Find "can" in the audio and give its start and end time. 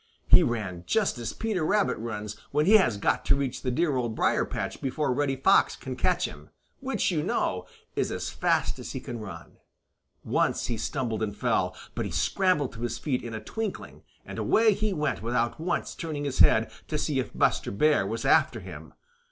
5.75-5.95, 8.99-9.19